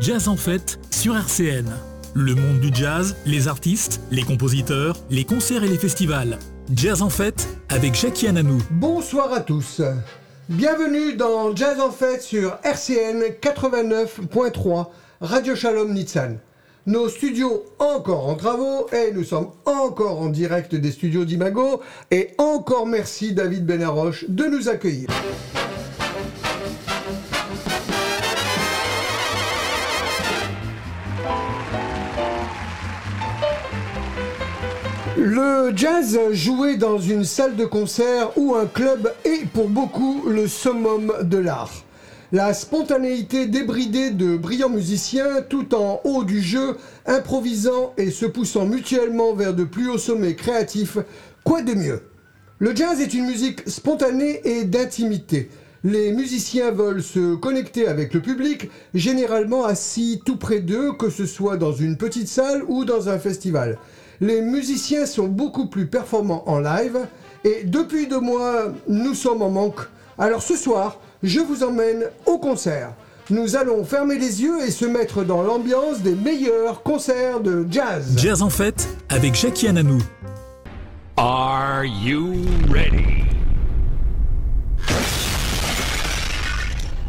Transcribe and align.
Jazz 0.00 0.26
en 0.26 0.36
fête 0.36 0.80
sur 0.90 1.16
RCN. 1.16 1.70
Le 2.14 2.34
monde 2.34 2.58
du 2.58 2.74
jazz, 2.74 3.14
les 3.26 3.46
artistes, 3.46 4.00
les 4.10 4.24
compositeurs, 4.24 4.96
les 5.08 5.24
concerts 5.24 5.62
et 5.62 5.68
les 5.68 5.78
festivals. 5.78 6.40
Jazz 6.74 7.00
en 7.00 7.10
fête 7.10 7.46
avec 7.68 7.94
Jackie 7.94 8.26
Ananou. 8.26 8.58
Bonsoir 8.72 9.32
à 9.32 9.40
tous. 9.40 9.82
Bienvenue 10.48 11.14
dans 11.14 11.54
Jazz 11.54 11.78
en 11.78 11.92
fête 11.92 12.22
sur 12.22 12.58
RCN 12.64 13.22
89.3 13.40 14.86
Radio 15.20 15.54
Shalom 15.54 15.92
Nitsan. 15.94 16.38
Nos 16.86 17.08
studios 17.08 17.64
encore 17.78 18.28
en 18.28 18.34
travaux 18.34 18.88
et 18.92 19.12
nous 19.12 19.24
sommes 19.24 19.52
encore 19.64 20.20
en 20.20 20.28
direct 20.28 20.74
des 20.74 20.90
studios 20.90 21.24
d'Imago 21.24 21.80
et 22.10 22.30
encore 22.38 22.88
merci 22.88 23.32
David 23.32 23.64
Benaroche 23.64 24.24
de 24.28 24.44
nous 24.44 24.68
accueillir. 24.68 25.08
Le 35.26 35.72
jazz 35.74 36.18
joué 36.32 36.76
dans 36.76 36.98
une 36.98 37.24
salle 37.24 37.56
de 37.56 37.64
concert 37.64 38.36
ou 38.36 38.54
un 38.54 38.66
club 38.66 39.10
est 39.24 39.46
pour 39.46 39.70
beaucoup 39.70 40.28
le 40.28 40.46
summum 40.46 41.14
de 41.22 41.38
l'art. 41.38 41.72
La 42.30 42.52
spontanéité 42.52 43.46
débridée 43.46 44.10
de 44.10 44.36
brillants 44.36 44.68
musiciens 44.68 45.40
tout 45.48 45.74
en 45.74 46.02
haut 46.04 46.24
du 46.24 46.42
jeu, 46.42 46.76
improvisant 47.06 47.94
et 47.96 48.10
se 48.10 48.26
poussant 48.26 48.66
mutuellement 48.66 49.32
vers 49.32 49.54
de 49.54 49.64
plus 49.64 49.88
hauts 49.88 49.96
sommets 49.96 50.34
créatifs, 50.34 50.98
quoi 51.42 51.62
de 51.62 51.72
mieux? 51.72 52.02
Le 52.58 52.76
jazz 52.76 53.00
est 53.00 53.14
une 53.14 53.24
musique 53.24 53.66
spontanée 53.66 54.42
et 54.44 54.64
d'intimité. 54.64 55.48
Les 55.84 56.12
musiciens 56.12 56.70
veulent 56.70 57.02
se 57.02 57.34
connecter 57.34 57.88
avec 57.88 58.12
le 58.12 58.20
public, 58.20 58.70
généralement 58.92 59.64
assis 59.64 60.20
tout 60.24 60.36
près 60.36 60.60
d'eux, 60.60 60.92
que 60.92 61.08
ce 61.08 61.24
soit 61.24 61.56
dans 61.56 61.72
une 61.72 61.96
petite 61.96 62.28
salle 62.28 62.62
ou 62.68 62.84
dans 62.84 63.08
un 63.08 63.18
festival. 63.18 63.78
Les 64.20 64.40
musiciens 64.40 65.06
sont 65.06 65.26
beaucoup 65.26 65.66
plus 65.66 65.86
performants 65.86 66.44
en 66.46 66.60
live 66.60 66.98
et 67.44 67.64
depuis 67.64 68.06
deux 68.06 68.20
mois, 68.20 68.72
nous 68.88 69.14
sommes 69.14 69.42
en 69.42 69.50
manque. 69.50 69.80
Alors 70.18 70.42
ce 70.42 70.56
soir, 70.56 71.00
je 71.22 71.40
vous 71.40 71.64
emmène 71.64 72.04
au 72.26 72.38
concert. 72.38 72.92
Nous 73.30 73.56
allons 73.56 73.84
fermer 73.84 74.18
les 74.18 74.42
yeux 74.42 74.62
et 74.64 74.70
se 74.70 74.84
mettre 74.84 75.24
dans 75.24 75.42
l'ambiance 75.42 76.00
des 76.00 76.14
meilleurs 76.14 76.82
concerts 76.82 77.40
de 77.40 77.66
jazz. 77.70 78.14
Jazz 78.16 78.42
en 78.42 78.50
fête 78.50 78.88
avec 79.08 79.34
Jackie 79.34 79.66
Ananou. 79.66 79.98
Are 81.16 81.84
you 81.84 82.34
ready? 82.70 83.24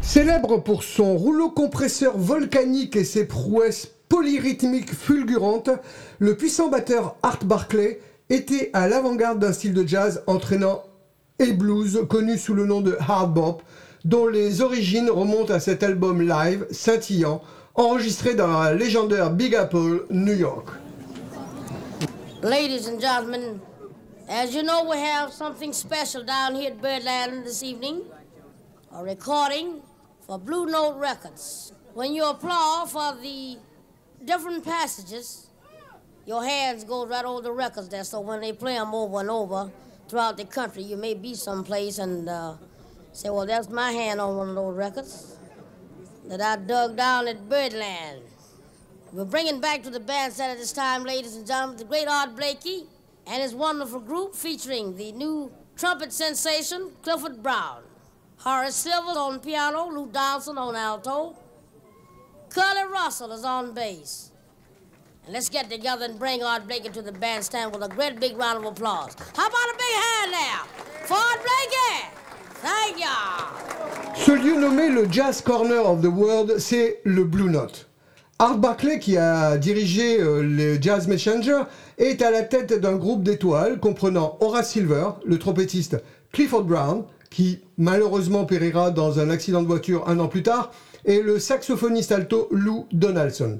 Célèbre 0.00 0.56
pour 0.62 0.82
son 0.82 1.16
rouleau 1.16 1.50
compresseur 1.50 2.16
volcanique 2.16 2.96
et 2.96 3.04
ses 3.04 3.26
prouesses 3.26 3.90
polyrythmiques 4.08 4.94
fulgurantes, 4.94 5.70
le 6.18 6.36
puissant 6.36 6.68
batteur 6.68 7.16
Art 7.22 7.44
Barclay 7.44 8.00
était 8.30 8.70
à 8.72 8.88
l'avant-garde 8.88 9.38
d'un 9.38 9.52
style 9.52 9.74
de 9.74 9.86
jazz 9.86 10.22
entraînant 10.26 10.82
et 11.38 11.52
blues 11.52 12.06
connu 12.08 12.38
sous 12.38 12.54
le 12.54 12.66
nom 12.66 12.80
de 12.80 12.96
hard 13.00 13.34
bop, 13.34 13.62
dont 14.04 14.26
les 14.26 14.62
origines 14.62 15.10
remontent 15.10 15.52
à 15.52 15.60
cet 15.60 15.82
album 15.82 16.22
live 16.22 16.66
scintillant 16.70 17.42
enregistré 17.74 18.34
dans 18.34 18.46
la 18.46 18.72
légendaire 18.72 19.30
Big 19.30 19.54
Apple, 19.54 20.06
New 20.10 20.32
York. 20.32 20.68
Ladies 22.42 22.88
and 22.88 23.00
gentlemen, 23.00 23.60
as 24.28 24.54
you 24.54 24.62
know, 24.62 24.88
we 24.88 24.96
have 24.96 25.32
something 25.32 25.72
special 25.72 26.22
down 26.22 26.54
here 26.54 26.70
at 26.70 26.80
Birdland 26.80 27.44
this 27.44 27.62
evening. 27.62 28.02
A 28.92 29.02
recording 29.02 29.82
for 30.26 30.38
Blue 30.38 30.66
Note 30.66 30.96
Records. 30.98 31.72
When 31.94 32.14
you 32.14 32.24
applaud 32.24 32.90
for 32.90 33.14
the 33.20 33.58
different 34.24 34.64
passages, 34.64 35.48
your 36.26 36.44
hands 36.44 36.84
go 36.84 37.06
right 37.06 37.24
over 37.24 37.40
the 37.40 37.52
records 37.52 37.88
there, 37.88 38.04
so 38.04 38.20
when 38.20 38.40
they 38.40 38.52
play 38.52 38.74
them 38.74 38.94
over 38.94 39.20
and 39.20 39.30
over 39.30 39.70
throughout 40.08 40.36
the 40.36 40.44
country, 40.44 40.82
you 40.82 40.96
may 40.96 41.14
be 41.14 41.34
someplace 41.34 41.98
and 41.98 42.28
uh, 42.28 42.54
say, 43.12 43.30
well, 43.30 43.46
that's 43.46 43.70
my 43.70 43.92
hand 43.92 44.20
on 44.20 44.36
one 44.36 44.48
of 44.50 44.54
those 44.56 44.76
records 44.76 45.36
that 46.26 46.40
I 46.40 46.56
dug 46.56 46.96
down 46.96 47.28
at 47.28 47.48
Birdland. 47.48 48.22
We're 49.12 49.24
bringing 49.24 49.60
back 49.60 49.84
to 49.84 49.90
the 49.90 50.00
bandstand 50.00 50.52
at 50.52 50.58
this 50.58 50.72
time, 50.72 51.04
ladies 51.04 51.36
and 51.36 51.46
gentlemen, 51.46 51.76
the 51.76 51.84
great 51.84 52.08
Art 52.08 52.34
Blakey 52.34 52.84
and 53.26 53.42
his 53.42 53.54
wonderful 53.54 54.00
group 54.00 54.34
featuring 54.34 54.96
the 54.96 55.12
new 55.12 55.52
trumpet 55.76 56.12
sensation, 56.12 56.90
Clifford 57.02 57.42
Brown. 57.42 57.82
Horace 58.38 58.74
Silvers 58.74 59.16
on 59.16 59.40
piano, 59.40 59.88
Lou 59.88 60.06
Donaldson 60.06 60.58
on 60.58 60.74
alto. 60.74 61.36
Curly 62.50 62.90
Russell 62.90 63.32
is 63.32 63.44
on 63.44 63.72
bass. 63.72 64.32
Let's 65.28 65.48
get 65.48 65.68
together 65.68 66.04
and 66.04 66.16
bring 66.20 66.44
Art 66.44 66.68
Blakey 66.68 66.88
to 66.90 67.02
the 67.02 67.10
bandstand 67.10 67.72
with 67.72 67.82
a 67.82 67.88
great 67.88 68.20
big 68.20 68.36
round 68.38 68.64
of 68.64 68.72
applause. 68.72 69.16
How 69.34 69.48
about 69.48 69.68
a 69.72 69.76
big 69.76 69.96
hand 70.04 70.34
Art 71.10 71.40
Blakey? 71.42 72.06
Thank 72.62 73.00
y'all. 73.00 74.14
Ce 74.14 74.30
lieu 74.30 74.56
nommé 74.56 74.88
le 74.88 75.10
Jazz 75.10 75.42
Corner 75.42 75.84
of 75.84 76.00
the 76.00 76.06
World, 76.06 76.60
c'est 76.60 77.00
le 77.02 77.24
Blue 77.24 77.50
Note. 77.50 77.88
Art 78.38 78.58
Barclay, 78.58 79.00
qui 79.00 79.16
a 79.16 79.56
dirigé 79.56 80.20
euh, 80.20 80.42
les 80.42 80.80
Jazz 80.80 81.08
Messenger, 81.08 81.62
est 81.98 82.22
à 82.22 82.30
la 82.30 82.42
tête 82.42 82.80
d'un 82.80 82.94
groupe 82.94 83.24
d'étoiles 83.24 83.80
comprenant 83.80 84.36
Horace 84.38 84.70
Silver, 84.70 85.08
le 85.24 85.40
trompettiste 85.40 85.96
Clifford 86.30 86.62
Brown, 86.62 87.04
qui 87.30 87.58
malheureusement 87.78 88.44
périra 88.44 88.92
dans 88.92 89.18
un 89.18 89.30
accident 89.30 89.62
de 89.62 89.66
voiture 89.66 90.08
un 90.08 90.20
an 90.20 90.28
plus 90.28 90.44
tard, 90.44 90.70
et 91.04 91.20
le 91.20 91.40
saxophoniste 91.40 92.12
alto 92.12 92.46
Lou 92.52 92.86
Donaldson. 92.92 93.58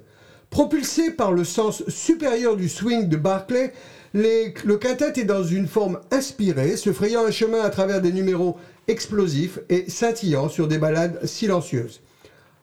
Propulsé 0.56 1.10
par 1.10 1.32
le 1.32 1.44
sens 1.44 1.86
supérieur 1.86 2.56
du 2.56 2.70
swing 2.70 3.10
de 3.10 3.18
Barclay, 3.18 3.74
le 4.14 4.76
quintet 4.76 5.20
est 5.20 5.24
dans 5.24 5.44
une 5.44 5.68
forme 5.68 6.00
inspirée, 6.10 6.78
se 6.78 6.94
frayant 6.94 7.26
un 7.26 7.30
chemin 7.30 7.60
à 7.60 7.68
travers 7.68 8.00
des 8.00 8.10
numéros 8.10 8.56
explosifs 8.88 9.58
et 9.68 9.90
scintillant 9.90 10.48
sur 10.48 10.66
des 10.66 10.78
ballades 10.78 11.26
silencieuses. 11.26 12.00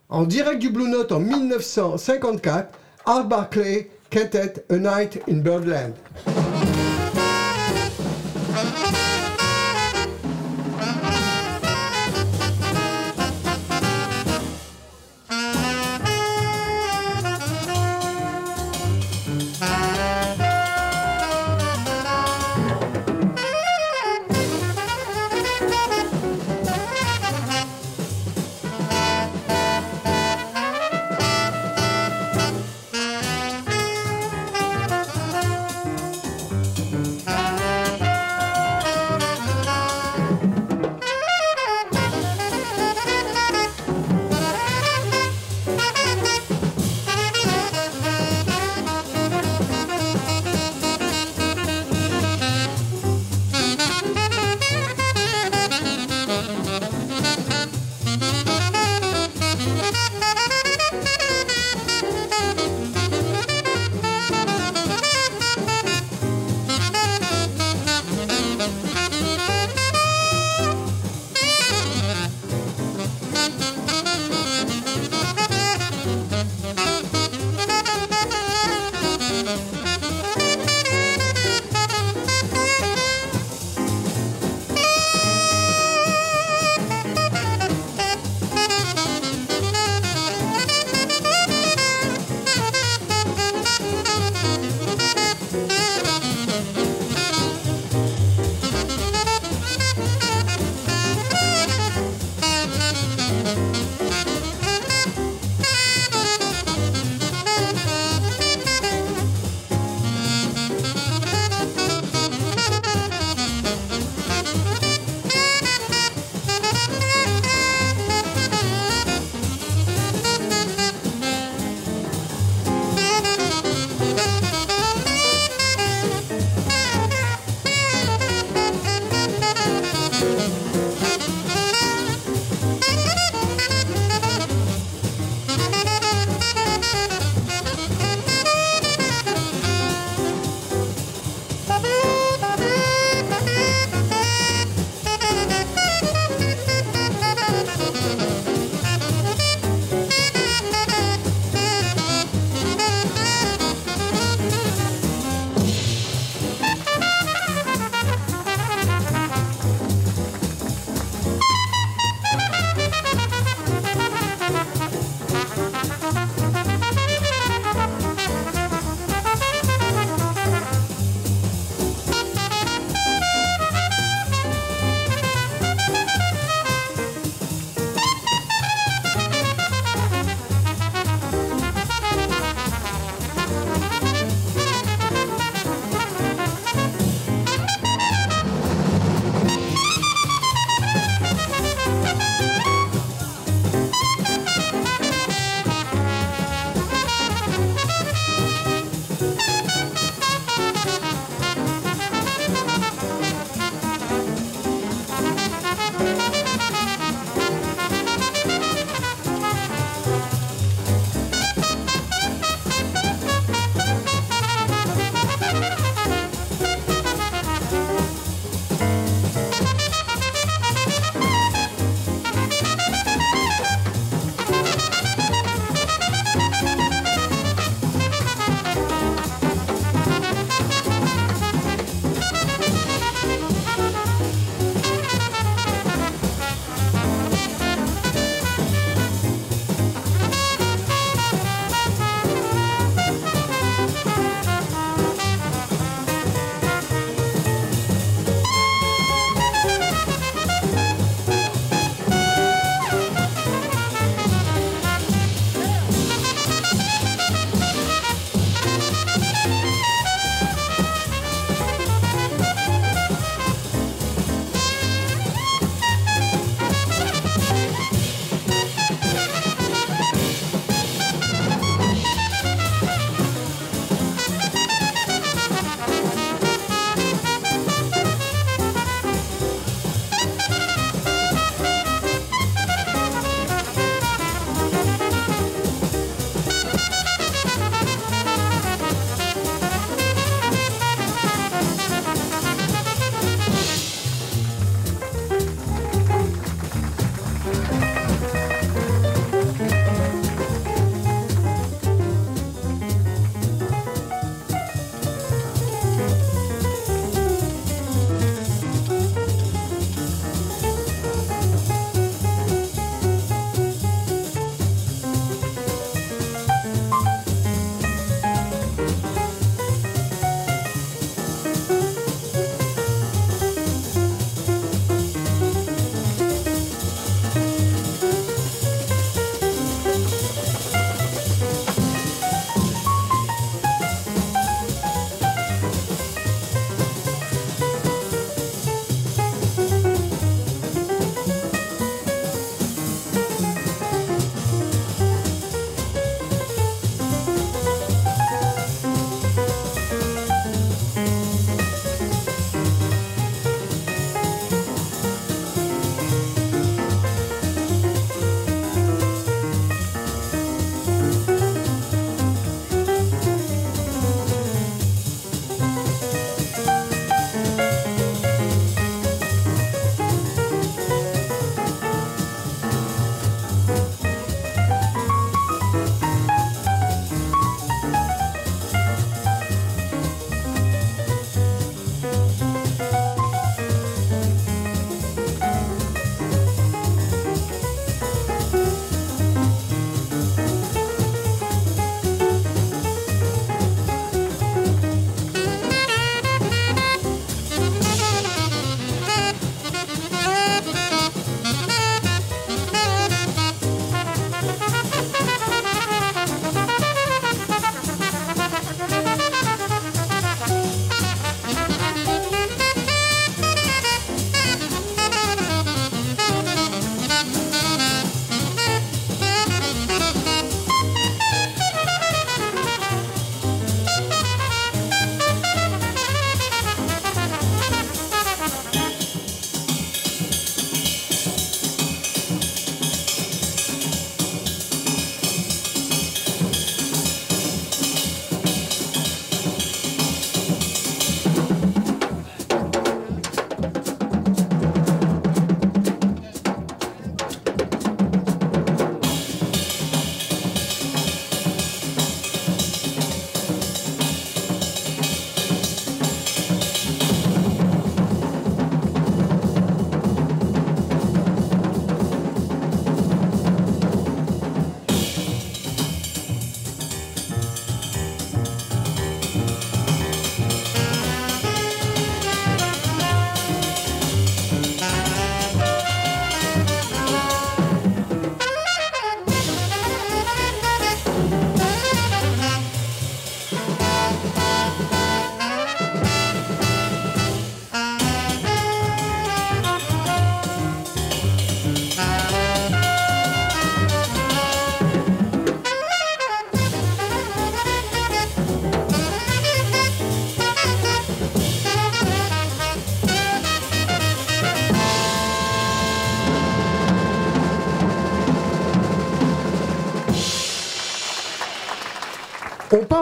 En 0.10 0.24
direct 0.24 0.60
du 0.60 0.72
Blue 0.72 0.90
Note 0.90 1.12
en 1.12 1.20
1954, 1.20 2.76
Art 3.06 3.28
Barclay, 3.28 3.92
Quintet, 4.10 4.66
A 4.72 4.78
Night 4.78 5.22
in 5.30 5.38
Birdland. 5.38 5.94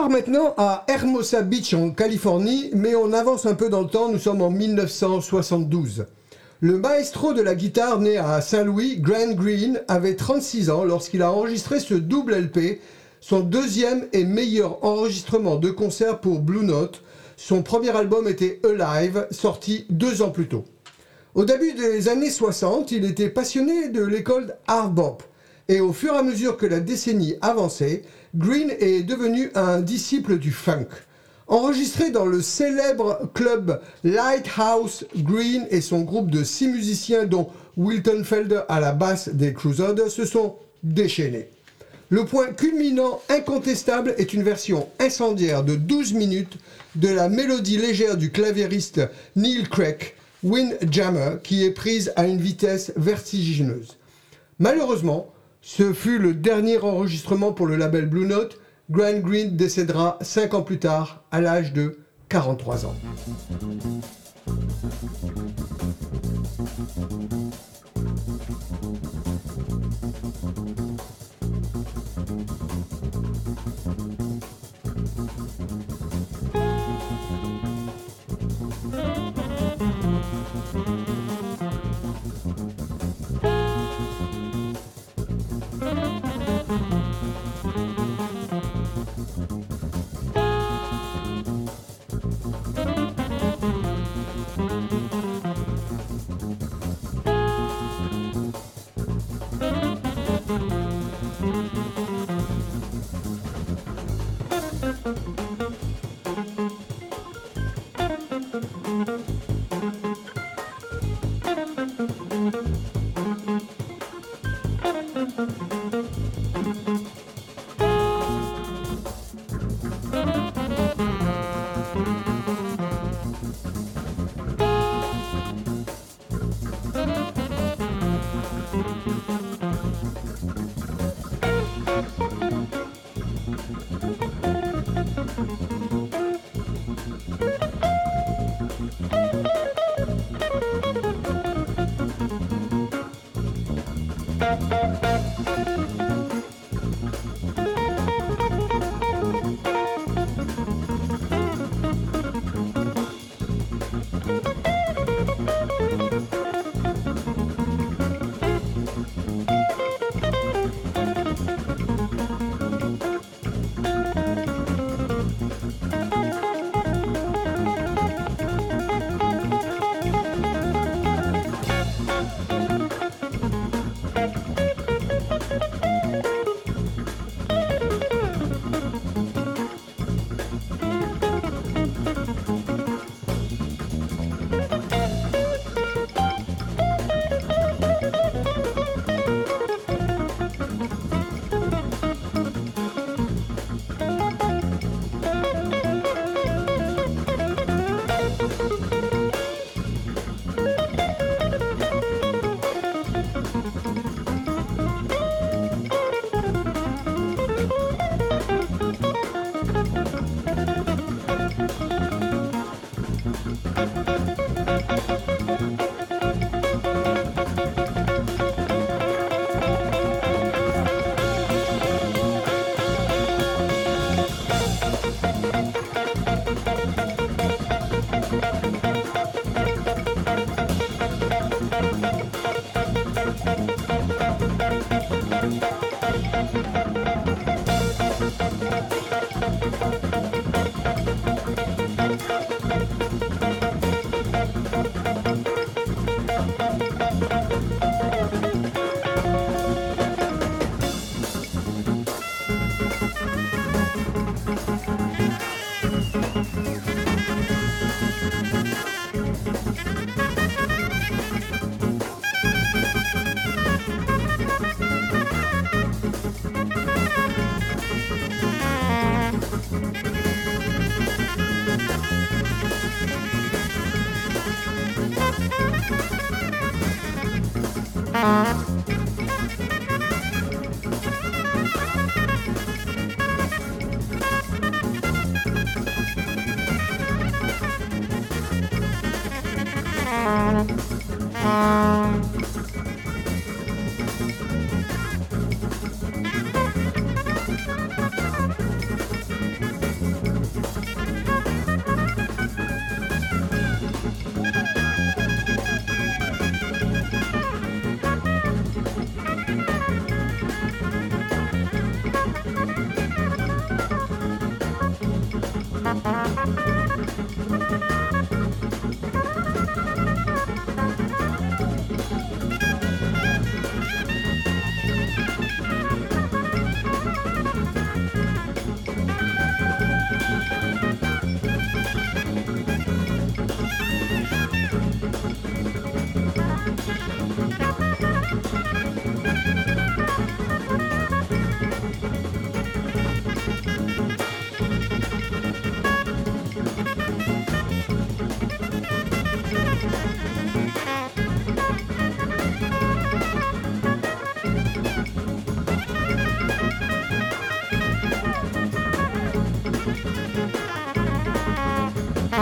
Part 0.02 0.10
maintenant 0.10 0.52
à 0.56 0.84
Hermosa 0.88 1.42
Beach 1.42 1.74
en 1.74 1.90
Californie, 1.90 2.70
mais 2.74 2.96
on 2.96 3.12
avance 3.12 3.46
un 3.46 3.54
peu 3.54 3.68
dans 3.68 3.82
le 3.82 3.86
temps, 3.86 4.10
nous 4.10 4.18
sommes 4.18 4.42
en 4.42 4.50
1972. 4.50 6.06
Le 6.58 6.78
maestro 6.78 7.32
de 7.32 7.40
la 7.40 7.54
guitare 7.54 8.00
né 8.00 8.18
à 8.18 8.40
Saint-Louis, 8.40 8.96
Grant 8.98 9.34
Green, 9.34 9.80
avait 9.86 10.16
36 10.16 10.70
ans 10.70 10.82
lorsqu'il 10.82 11.22
a 11.22 11.30
enregistré 11.30 11.78
ce 11.78 11.94
double 11.94 12.34
LP, 12.34 12.80
son 13.20 13.38
deuxième 13.38 14.08
et 14.12 14.24
meilleur 14.24 14.84
enregistrement 14.84 15.54
de 15.54 15.70
concert 15.70 16.18
pour 16.18 16.40
Blue 16.40 16.64
Note. 16.64 17.02
Son 17.36 17.62
premier 17.62 17.90
album 17.90 18.26
était 18.26 18.60
Alive, 18.64 19.28
sorti 19.30 19.86
deux 19.88 20.20
ans 20.20 20.30
plus 20.30 20.48
tôt. 20.48 20.64
Au 21.36 21.44
début 21.44 21.74
des 21.74 22.08
années 22.08 22.30
60, 22.30 22.90
il 22.90 23.04
était 23.04 23.30
passionné 23.30 23.88
de 23.88 24.04
l'école 24.04 24.56
hard 24.66 24.94
bop. 24.94 25.22
Et 25.68 25.80
au 25.80 25.92
fur 25.92 26.14
et 26.14 26.18
à 26.18 26.22
mesure 26.24 26.56
que 26.56 26.66
la 26.66 26.80
décennie 26.80 27.36
avançait, 27.40 28.02
Green 28.34 28.72
est 28.80 29.02
devenu 29.02 29.50
un 29.54 29.82
disciple 29.82 30.38
du 30.38 30.52
funk. 30.52 30.88
Enregistré 31.48 32.10
dans 32.10 32.24
le 32.24 32.40
célèbre 32.40 33.30
club 33.34 33.78
Lighthouse, 34.04 35.06
Green 35.16 35.66
et 35.70 35.82
son 35.82 36.00
groupe 36.00 36.30
de 36.30 36.42
six 36.42 36.66
musiciens 36.66 37.26
dont 37.26 37.50
Wilton 37.76 38.24
Felder 38.24 38.62
à 38.70 38.80
la 38.80 38.92
basse 38.92 39.28
des 39.28 39.52
Crusaders 39.52 40.10
se 40.10 40.24
sont 40.24 40.56
déchaînés. 40.82 41.50
Le 42.08 42.24
point 42.24 42.52
culminant 42.52 43.20
incontestable 43.28 44.14
est 44.16 44.32
une 44.32 44.42
version 44.42 44.88
incendiaire 44.98 45.62
de 45.62 45.74
12 45.74 46.14
minutes 46.14 46.56
de 46.94 47.08
la 47.08 47.28
mélodie 47.28 47.76
légère 47.76 48.16
du 48.16 48.30
claviériste 48.30 49.02
Neil 49.36 49.64
Craig, 49.64 50.14
Windjammer, 50.42 51.36
qui 51.42 51.64
est 51.64 51.70
prise 51.70 52.12
à 52.16 52.26
une 52.26 52.40
vitesse 52.40 52.92
vertigineuse. 52.96 53.98
Malheureusement, 54.58 55.32
ce 55.64 55.92
fut 55.92 56.18
le 56.18 56.34
dernier 56.34 56.78
enregistrement 56.78 57.52
pour 57.52 57.66
le 57.66 57.76
label 57.76 58.06
Blue 58.06 58.26
Note. 58.26 58.58
Grant 58.90 59.20
Green 59.20 59.56
décédera 59.56 60.18
5 60.20 60.54
ans 60.54 60.62
plus 60.62 60.80
tard, 60.80 61.22
à 61.30 61.40
l'âge 61.40 61.72
de 61.72 62.00
43 62.28 62.86
ans. 62.86 62.94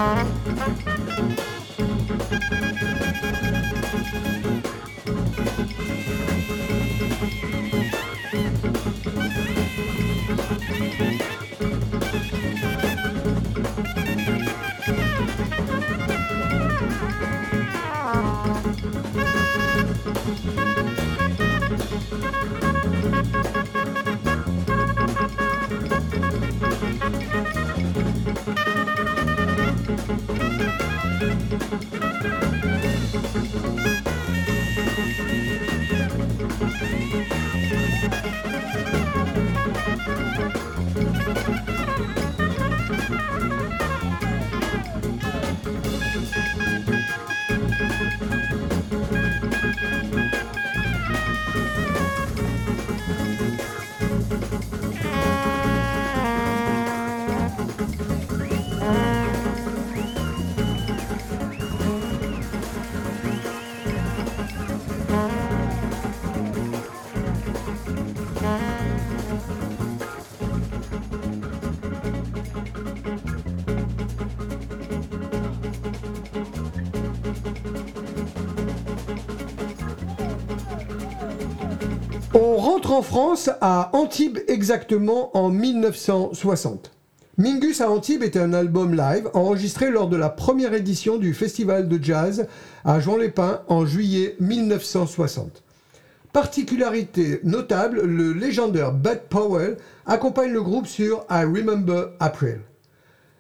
On 0.01 0.40
en 82.91 83.03
France 83.03 83.51
à 83.61 83.91
Antibes 83.93 84.39
exactement 84.49 85.37
en 85.37 85.51
1960. 85.51 86.91
Mingus 87.39 87.81
à 87.81 87.89
Antibes 87.89 88.25
est 88.25 88.37
un 88.37 88.53
album 88.53 88.97
live 88.97 89.31
enregistré 89.33 89.91
lors 89.91 90.09
de 90.09 90.17
la 90.17 90.29
première 90.29 90.75
édition 90.75 91.17
du 91.17 91.33
festival 91.33 91.89
de 91.89 92.03
jazz 92.03 92.49
à 92.85 92.99
Jean-les-Pins 92.99 93.63
en 93.69 93.87
juillet 93.87 94.35
1960. 94.41 95.63
Particularité 96.33 97.41
notable, 97.45 98.03
le 98.03 98.33
légendaire 98.33 98.93
Bud 98.93 99.21
Powell 99.29 99.77
accompagne 100.07 100.53
le 100.53 100.63
groupe 100.63 100.87
sur 100.87 101.25
I 101.31 101.45
Remember 101.45 102.11
April. 102.19 102.61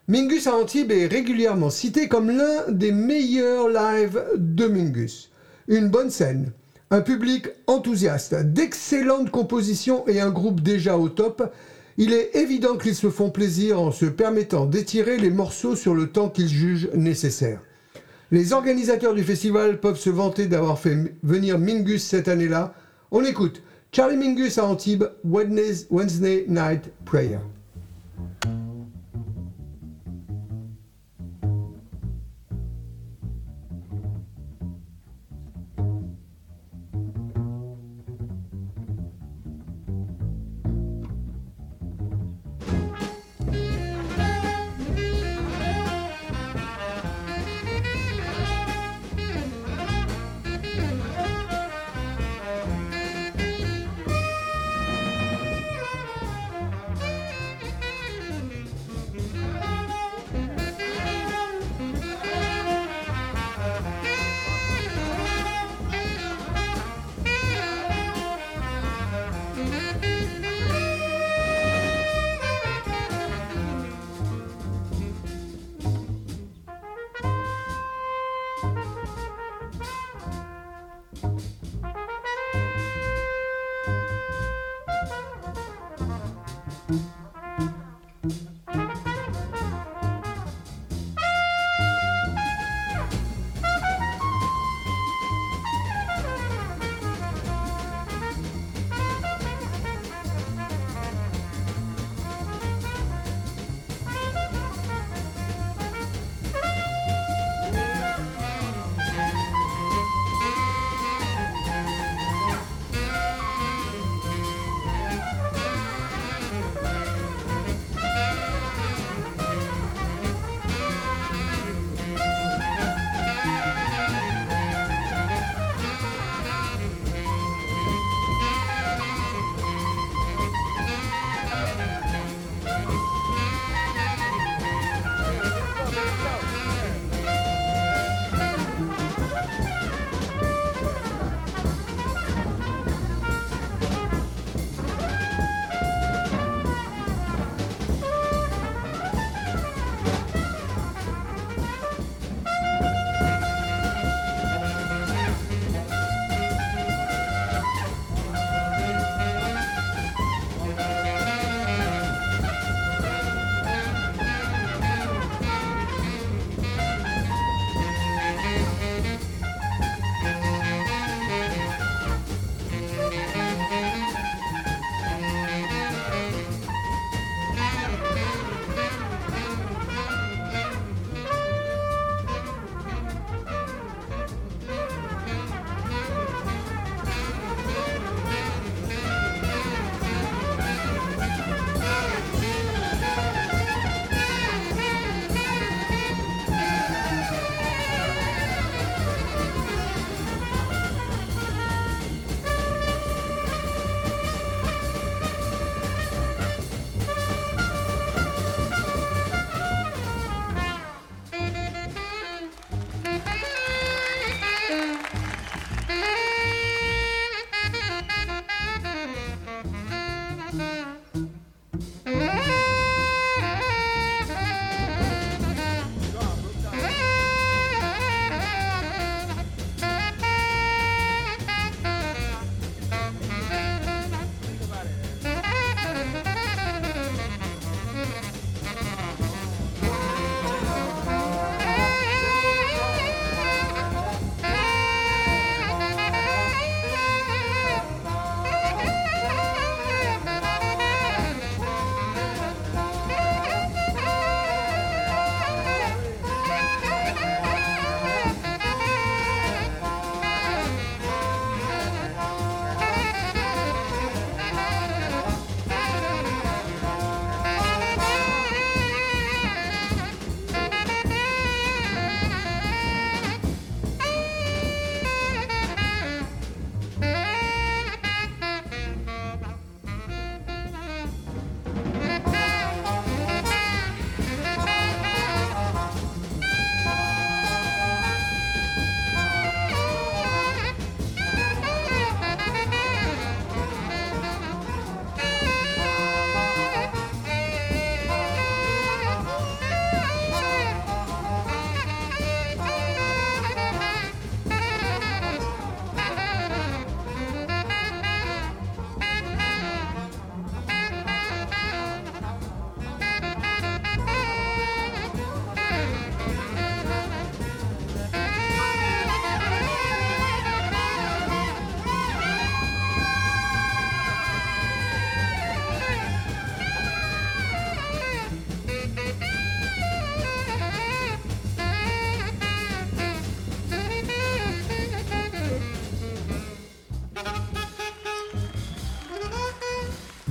Mingus 0.07 0.47
à 0.47 0.55
Antibes 0.55 0.93
est 0.93 1.07
régulièrement 1.07 1.71
cité 1.71 2.09
comme 2.09 2.31
l'un 2.31 2.71
des 2.71 2.93
meilleurs 2.93 3.69
lives 3.69 4.23
de 4.37 4.67
Mingus. 4.67 5.31
Une 5.67 5.89
bonne 5.89 6.11
scène, 6.11 6.53
un 6.91 7.03
public 7.03 7.49
enthousiaste, 7.67 8.35
d'excellentes 8.35 9.31
compositions 9.31 10.07
et 10.09 10.21
un 10.21 10.31
groupe 10.31 10.61
déjà 10.61 10.99
au 10.99 11.09
top, 11.09 11.53
il 11.99 12.13
est 12.13 12.35
évident 12.35 12.77
qu'ils 12.77 12.95
se 12.95 13.11
font 13.11 13.31
plaisir 13.31 13.81
en 13.81 13.93
se 13.93 14.07
permettant 14.07 14.67
d'étirer 14.67 15.17
les 15.17 15.31
morceaux 15.31 15.77
sur 15.77 15.95
le 15.95 16.09
temps 16.09 16.29
qu'ils 16.29 16.49
jugent 16.49 16.91
nécessaire. 16.95 17.61
Les 18.33 18.53
organisateurs 18.53 19.15
du 19.15 19.23
festival 19.23 19.81
peuvent 19.81 19.99
se 19.99 20.11
vanter 20.11 20.47
d'avoir 20.47 20.79
fait 20.79 20.97
venir 21.23 21.59
Mingus 21.59 22.05
cette 22.05 22.29
année-là. 22.29 22.75
On 23.11 23.25
écoute 23.25 23.63
Charlie 23.93 24.17
Mingus 24.17 24.59
à 24.59 24.67
Antibes, 24.67 25.05
Wednesday 25.25 26.45
Night 26.49 26.91
Prayer. 27.05 27.41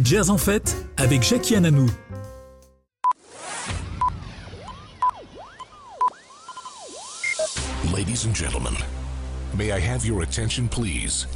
Jazz 0.10 0.32
en 0.32 0.39
fête 0.39 0.76
avec 0.98 1.22
Jackie 1.22 1.56
Ananou. 1.56 1.86
Ladies 7.95 8.26
and 8.26 8.34
gentlemen, 8.34 8.74
may 9.56 9.72
I 9.72 9.80
have 9.80 10.04
your 10.04 10.24
attention, 10.24 10.67
please? 10.67 11.28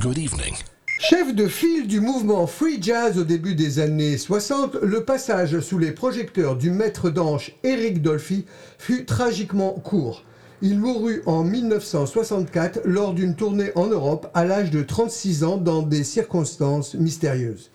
Good 0.00 0.18
evening. 0.18 0.56
Chef 0.98 1.32
de 1.32 1.46
file 1.46 1.86
du 1.86 2.00
mouvement 2.00 2.48
free 2.48 2.82
jazz 2.82 3.16
au 3.16 3.22
début 3.22 3.54
des 3.54 3.78
années 3.78 4.18
60, 4.18 4.78
le 4.82 5.04
passage 5.04 5.60
sous 5.60 5.78
les 5.78 5.92
projecteurs 5.92 6.56
du 6.56 6.72
maître 6.72 7.10
d'anche 7.10 7.52
Eric 7.62 8.02
Dolphy 8.02 8.44
fut 8.78 9.04
tragiquement 9.04 9.70
court. 9.74 10.24
Il 10.62 10.78
mourut 10.78 11.22
en 11.26 11.44
1964 11.44 12.80
lors 12.86 13.12
d'une 13.12 13.34
tournée 13.34 13.72
en 13.74 13.88
Europe 13.88 14.30
à 14.32 14.46
l'âge 14.46 14.70
de 14.70 14.82
36 14.82 15.44
ans 15.44 15.58
dans 15.58 15.82
des 15.82 16.02
circonstances 16.02 16.94
mystérieuses. 16.94 17.70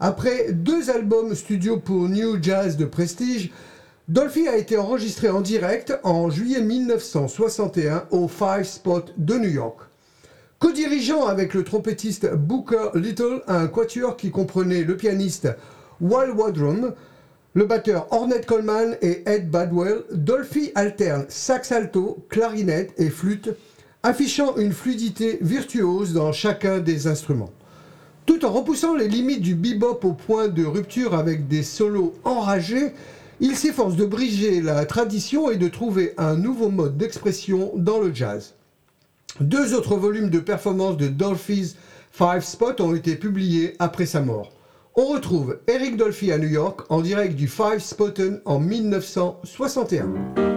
Après 0.00 0.50
deux 0.50 0.88
albums 0.88 1.34
studio 1.34 1.78
pour 1.78 2.08
New 2.08 2.42
Jazz 2.42 2.78
de 2.78 2.86
prestige, 2.86 3.52
Dolphy 4.08 4.48
a 4.48 4.56
été 4.56 4.78
enregistré 4.78 5.28
en 5.28 5.42
direct 5.42 5.98
en 6.04 6.30
juillet 6.30 6.62
1961 6.62 8.04
au 8.10 8.28
Five 8.28 8.64
Spot 8.64 9.12
de 9.18 9.34
New 9.34 9.50
York. 9.50 9.80
Co-dirigeant 10.58 11.26
avec 11.26 11.52
le 11.52 11.64
trompettiste 11.64 12.32
Booker 12.34 12.90
Little, 12.94 13.42
un 13.46 13.66
quatuor 13.66 14.16
qui 14.16 14.30
comprenait 14.30 14.84
le 14.84 14.96
pianiste 14.96 15.48
Wal 16.00 16.30
Wadrum, 16.30 16.94
le 17.54 17.66
batteur 17.66 18.06
Ornette 18.10 18.46
Coleman 18.46 18.96
et 19.02 19.22
Ed 19.26 19.50
Badwell, 19.50 20.04
Dolphy 20.12 20.72
alterne 20.74 21.26
sax 21.28 21.70
alto, 21.70 22.24
clarinette 22.30 22.94
et 22.96 23.10
flûte, 23.10 23.50
affichant 24.02 24.56
une 24.56 24.72
fluidité 24.72 25.38
virtuose 25.42 26.14
dans 26.14 26.32
chacun 26.32 26.78
des 26.78 27.06
instruments. 27.06 27.52
Tout 28.24 28.44
en 28.44 28.52
repoussant 28.52 28.94
les 28.94 29.08
limites 29.08 29.42
du 29.42 29.54
bebop 29.54 30.00
au 30.04 30.12
point 30.12 30.48
de 30.48 30.64
rupture 30.64 31.14
avec 31.14 31.46
des 31.46 31.62
solos 31.62 32.14
enragés, 32.24 32.94
il 33.40 33.56
s'efforce 33.56 33.96
de 33.96 34.06
briser 34.06 34.62
la 34.62 34.86
tradition 34.86 35.50
et 35.50 35.56
de 35.56 35.68
trouver 35.68 36.14
un 36.16 36.36
nouveau 36.36 36.70
mode 36.70 36.96
d'expression 36.96 37.72
dans 37.76 37.98
le 37.98 38.14
jazz. 38.14 38.54
Deux 39.40 39.74
autres 39.74 39.96
volumes 39.96 40.30
de 40.30 40.38
performances 40.38 40.96
de 40.96 41.08
Dolphy's 41.08 41.76
Five 42.12 42.44
Spot 42.44 42.80
ont 42.80 42.94
été 42.94 43.16
publiés 43.16 43.74
après 43.78 44.06
sa 44.06 44.20
mort. 44.20 44.52
On 44.94 45.06
retrouve 45.06 45.58
Eric 45.68 45.96
Dolphy 45.96 46.32
à 46.32 46.38
New 46.38 46.48
York 46.48 46.82
en 46.90 47.00
direct 47.00 47.34
du 47.34 47.48
Five 47.48 47.78
Spotten 47.78 48.42
en 48.44 48.58
1961. 48.58 50.51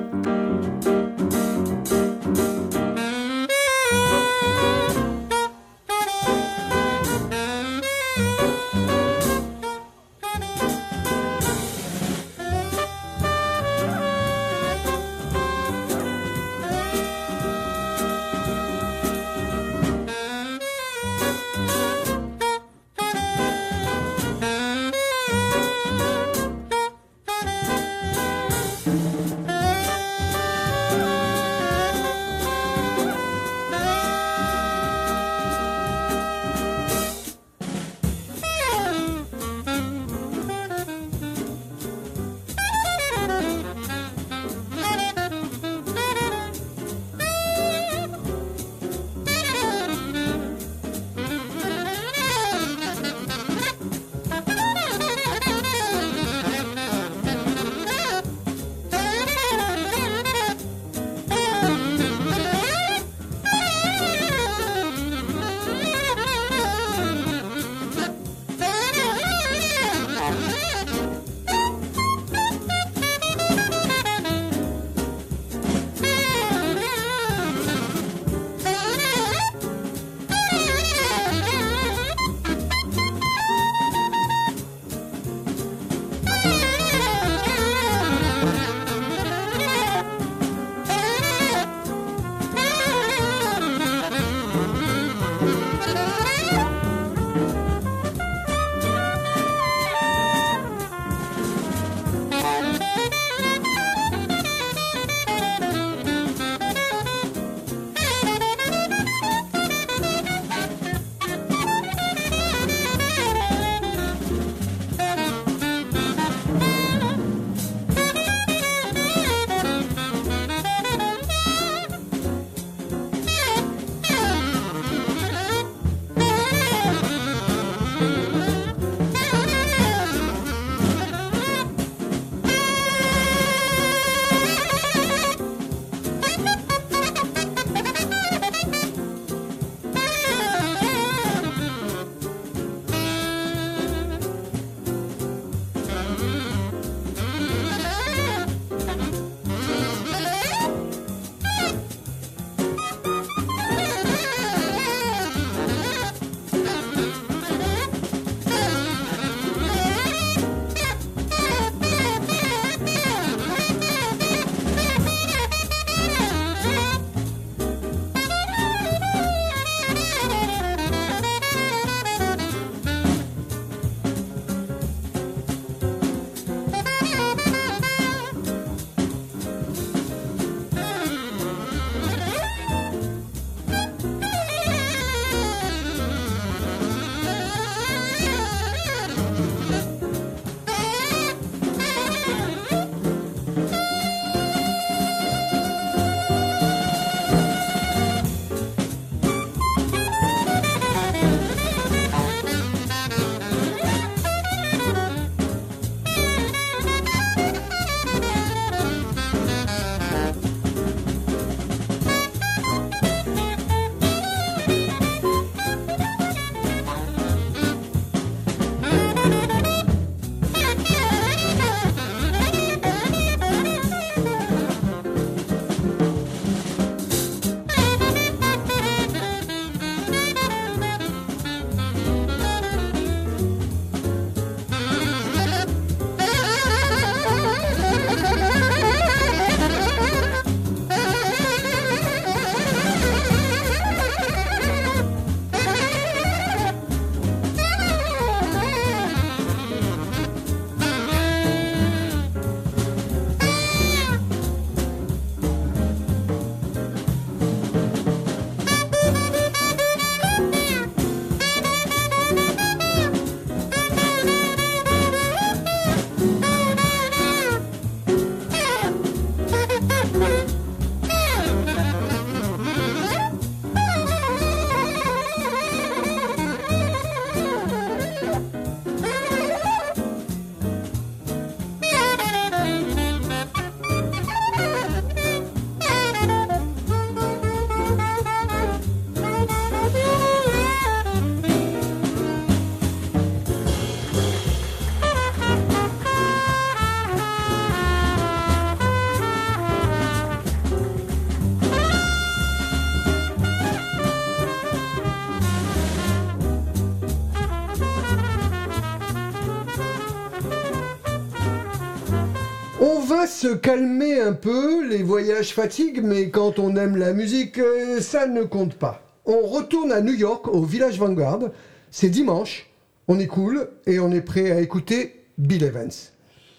Se 313.46 313.54
calmer 313.54 314.20
un 314.20 314.34
peu, 314.34 314.88
les 314.88 315.04
voyages 315.04 315.54
fatiguent, 315.54 316.02
mais 316.04 316.32
quand 316.32 316.58
on 316.58 316.76
aime 316.78 316.98
la 316.98 317.14
musique, 317.14 317.60
euh, 317.60 318.02
ça 318.02 318.26
ne 318.26 318.42
compte 318.42 318.74
pas. 318.74 319.04
On 319.24 319.42
retourne 319.42 319.92
à 319.92 320.02
New 320.02 320.16
York, 320.16 320.48
au 320.48 320.64
Village 320.64 320.98
Vanguard. 320.98 321.52
C'est 321.92 322.10
dimanche, 322.10 322.72
on 323.08 323.20
est 323.20 323.28
cool 323.28 323.70
et 323.86 324.00
on 324.00 324.12
est 324.12 324.22
prêt 324.22 324.50
à 324.50 324.62
écouter 324.62 325.28
Bill 325.38 325.64
Evans. 325.64 325.92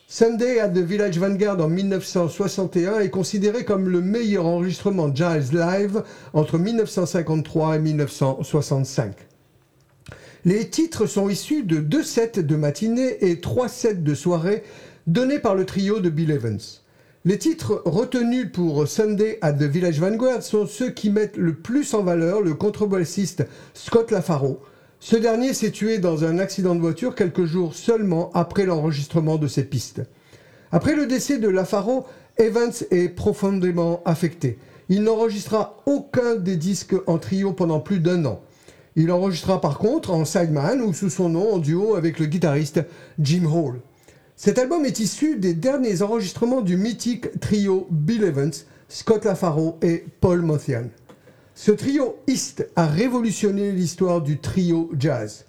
Sunday 0.07 0.61
at 0.61 0.69
the 0.69 0.79
Village 0.79 1.19
Vanguard 1.19 1.61
en 1.61 1.67
1961 1.67 3.01
est 3.01 3.11
considéré 3.11 3.65
comme 3.65 3.89
le 3.89 4.01
meilleur 4.01 4.47
enregistrement 4.47 5.13
jazz 5.13 5.53
live 5.53 6.05
entre 6.35 6.57
1953 6.57 7.75
et 7.75 7.79
1965. 7.81 9.17
Les 10.45 10.69
titres 10.69 11.07
sont 11.07 11.29
issus 11.29 11.65
de 11.65 11.79
deux 11.79 12.05
sets 12.05 12.45
de 12.45 12.55
matinée 12.55 13.29
et 13.29 13.41
trois 13.41 13.69
sets 13.69 13.95
de 13.95 14.15
soirée 14.15 14.63
donnés 15.07 15.39
par 15.39 15.55
le 15.55 15.65
trio 15.65 16.01
de 16.01 16.11
Bill 16.11 16.33
Evans. 16.33 16.61
Les 17.25 17.39
titres 17.39 17.83
retenus 17.85 18.51
pour 18.53 18.87
Sunday 18.89 19.39
at 19.41 19.55
the 19.55 19.63
Village 19.63 20.01
Vanguard 20.01 20.43
sont 20.43 20.67
ceux 20.67 20.91
qui 20.91 21.11
mettent 21.11 21.37
le 21.37 21.55
plus 21.55 21.95
en 21.95 22.03
valeur 22.03 22.41
le 22.41 22.55
contrebassiste 22.55 23.47
Scott 23.75 24.11
LaFaro. 24.11 24.61
Ce 24.99 25.17
dernier 25.17 25.55
s'est 25.55 25.71
tué 25.71 25.99
dans 25.99 26.25
un 26.25 26.39
accident 26.39 26.75
de 26.75 26.81
voiture 26.81 27.15
quelques 27.15 27.45
jours 27.45 27.75
seulement 27.75 28.31
après 28.35 28.65
l'enregistrement 28.65 29.37
de 29.37 29.47
ces 29.47 29.65
pistes. 29.65 30.03
Après 30.73 30.97
le 30.97 31.07
décès 31.07 31.39
de 31.39 31.49
LaFaro, 31.49 32.07
Evans 32.39 32.73
est 32.91 33.09
profondément 33.09 34.03
affecté. 34.05 34.59
Il 34.89 35.03
n'enregistra 35.03 35.83
aucun 35.87 36.37
des 36.37 36.57
disques 36.57 36.97
en 37.07 37.19
trio 37.19 37.53
pendant 37.53 37.81
plus 37.81 38.01
d'un 38.01 38.25
an. 38.25 38.41
Il 38.97 39.13
enregistra 39.13 39.61
par 39.61 39.79
contre 39.79 40.11
en 40.11 40.25
sideman 40.25 40.81
ou 40.81 40.93
sous 40.93 41.11
son 41.11 41.29
nom 41.29 41.55
en 41.55 41.59
duo 41.59 41.95
avec 41.95 42.19
le 42.19 42.27
guitariste 42.27 42.81
Jim 43.21 43.45
Hall. 43.45 43.81
Cet 44.39 44.59
album 44.59 44.85
est 44.85 45.01
issu 45.01 45.37
des 45.37 45.55
derniers 45.55 46.03
enregistrements 46.03 46.61
du 46.61 46.77
mythique 46.77 47.41
trio 47.41 47.87
Bill 47.91 48.23
Evans, 48.23 48.53
Scott 48.87 49.25
LaFaro 49.25 49.79
et 49.81 50.05
Paul 50.21 50.43
Motian. 50.43 50.91
Ce 51.55 51.73
trio 51.73 52.19
East 52.27 52.69
a 52.77 52.87
révolutionné 52.87 53.73
l'histoire 53.73 54.21
du 54.21 54.39
trio 54.39 54.91
jazz. 54.99 55.47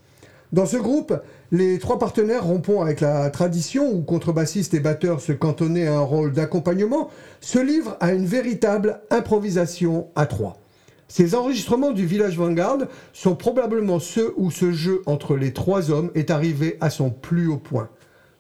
Dans 0.54 0.66
ce 0.66 0.78
groupe, 0.78 1.14
les 1.52 1.80
trois 1.80 2.00
partenaires 2.00 2.46
rompant 2.46 2.82
avec 2.82 3.02
la 3.02 3.30
tradition 3.30 3.92
où 3.92 4.04
contrebassistes 4.04 4.74
et 4.74 4.80
batteurs 4.80 5.20
se 5.20 5.34
cantonnaient 5.34 5.88
à 5.88 5.98
un 5.98 6.00
rôle 6.04 6.32
d'accompagnement, 6.32 7.10
se 7.42 7.60
livrent 7.60 7.98
à 8.00 8.14
une 8.14 8.26
véritable 8.26 9.02
improvisation 9.10 10.08
à 10.16 10.26
trois. 10.26 10.62
Ces 11.10 11.36
enregistrements 11.36 11.92
du 11.92 12.06
Village 12.06 12.38
Vanguard 12.38 12.88
sont 13.12 13.36
probablement 13.36 14.00
ceux 14.00 14.34
où 14.38 14.50
ce 14.50 14.72
jeu 14.72 15.02
entre 15.08 15.36
les 15.36 15.52
trois 15.52 15.92
hommes 15.92 16.10
est 16.16 16.32
arrivé 16.32 16.78
à 16.80 16.90
son 16.90 17.10
plus 17.10 17.48
haut 17.48 17.58
point. 17.58 17.90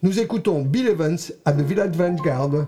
Nous 0.03 0.19
écoutons 0.19 0.61
Bill 0.61 0.89
Evans 0.89 1.17
à 1.43 1.51
The 1.51 1.61
Village 1.61 1.95
Vanguard. 1.95 2.67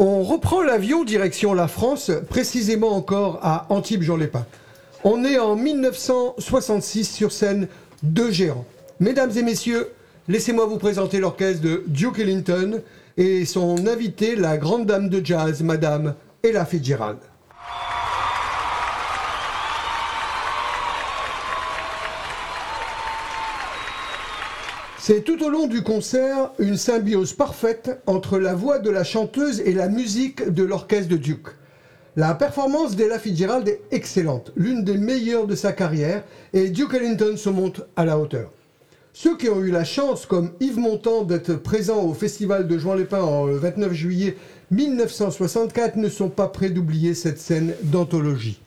On 0.00 0.22
reprend 0.22 0.62
l'avion 0.62 1.02
direction 1.02 1.54
la 1.54 1.66
France, 1.66 2.12
précisément 2.28 2.94
encore 2.94 3.40
à 3.42 3.66
Antibes-Jean-Lépin. 3.68 4.46
On 5.02 5.24
est 5.24 5.40
en 5.40 5.56
1966 5.56 7.10
sur 7.12 7.32
scène 7.32 7.66
Deux 8.04 8.30
Géants. 8.30 8.64
Mesdames 9.00 9.32
et 9.36 9.42
messieurs, 9.42 9.90
laissez-moi 10.28 10.66
vous 10.66 10.78
présenter 10.78 11.18
l'orchestre 11.18 11.62
de 11.62 11.82
Duke 11.88 12.20
Ellington 12.20 12.80
et 13.16 13.44
son 13.44 13.88
invité, 13.88 14.36
la 14.36 14.56
grande 14.56 14.86
dame 14.86 15.08
de 15.08 15.24
jazz, 15.24 15.64
Madame 15.64 16.14
Ella 16.44 16.64
Fitzgerald. 16.64 17.18
C'est 25.08 25.24
tout 25.24 25.42
au 25.42 25.48
long 25.48 25.68
du 25.68 25.82
concert 25.82 26.52
une 26.58 26.76
symbiose 26.76 27.32
parfaite 27.32 27.98
entre 28.04 28.38
la 28.38 28.54
voix 28.54 28.78
de 28.78 28.90
la 28.90 29.04
chanteuse 29.04 29.60
et 29.60 29.72
la 29.72 29.88
musique 29.88 30.50
de 30.50 30.62
l'orchestre 30.62 31.08
de 31.08 31.16
Duke. 31.16 31.48
La 32.14 32.34
performance 32.34 32.94
d'Ella 32.94 33.18
Fitzgerald 33.18 33.66
est 33.66 33.80
excellente, 33.90 34.52
l'une 34.54 34.84
des 34.84 34.98
meilleures 34.98 35.46
de 35.46 35.54
sa 35.54 35.72
carrière, 35.72 36.24
et 36.52 36.68
Duke 36.68 36.92
Ellington 36.92 37.38
se 37.38 37.48
montre 37.48 37.86
à 37.96 38.04
la 38.04 38.18
hauteur. 38.18 38.52
Ceux 39.14 39.38
qui 39.38 39.48
ont 39.48 39.62
eu 39.62 39.70
la 39.70 39.84
chance, 39.84 40.26
comme 40.26 40.50
Yves 40.60 40.78
Montand, 40.78 41.22
d'être 41.22 41.54
présents 41.54 42.02
au 42.02 42.12
festival 42.12 42.68
de 42.68 42.76
Juan-les-Pins 42.76 43.22
en 43.22 43.46
29 43.46 43.94
juillet 43.94 44.36
1964 44.72 45.96
ne 45.96 46.10
sont 46.10 46.28
pas 46.28 46.48
prêts 46.48 46.68
d'oublier 46.68 47.14
cette 47.14 47.38
scène 47.38 47.72
d'anthologie. 47.84 48.60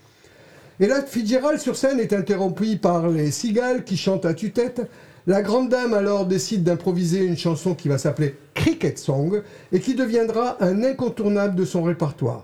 Ella 0.80 1.04
Fitzgerald 1.04 1.60
sur 1.60 1.76
scène 1.76 2.00
est 2.00 2.14
interrompue 2.14 2.78
par 2.78 3.10
les 3.10 3.30
cigales 3.30 3.84
qui 3.84 3.96
chantent 3.96 4.26
à 4.26 4.34
tue-tête, 4.34 4.82
la 5.28 5.42
grande 5.42 5.70
dame 5.70 5.94
alors 5.94 6.26
décide 6.26 6.64
d'improviser 6.64 7.24
une 7.24 7.38
chanson 7.38 7.76
qui 7.76 7.88
va 7.88 7.98
s'appeler 7.98 8.36
Cricket 8.56 8.98
Song 8.98 9.44
et 9.72 9.80
qui 9.80 9.94
deviendra 9.94 10.58
un 10.64 10.84
incontournable 10.84 11.56
de 11.56 11.66
son 11.66 11.84
répertoire. 11.84 12.44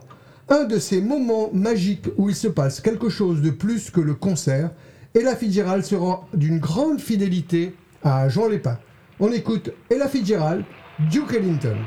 Un 0.50 0.64
de 0.64 0.78
ces 0.78 1.02
moments 1.02 1.50
magiques 1.54 2.08
où 2.18 2.30
il 2.30 2.36
se 2.36 2.48
passe 2.48 2.80
quelque 2.80 3.10
chose 3.10 3.42
de 3.42 3.50
plus 3.50 3.90
que 3.90 4.00
le 4.00 4.14
concert 4.14 4.70
et 5.16 5.22
la 5.22 5.36
Fitzgerald 5.36 5.84
se 5.84 5.96
rend 5.96 6.28
d'une 6.34 6.60
grande 6.60 7.02
fidélité 7.02 7.74
à 8.04 8.30
Jean 8.30 8.48
Lépin. 8.48 8.78
On 9.20 9.32
écoute 9.32 9.72
Ella 9.90 10.08
Fitzgerald, 10.08 10.64
Duke 11.12 11.34
Ellington. 11.34 11.78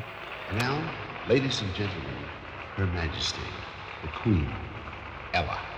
Now, 0.59 0.78
ladies 1.28 1.62
and 1.62 1.72
gentlemen, 1.76 2.18
Her 2.76 2.86
Majesty, 2.86 3.38
the 4.03 4.09
Queen, 4.22 4.47
Ella. 5.32 5.70